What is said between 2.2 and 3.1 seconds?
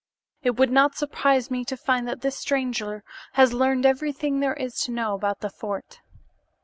this stranger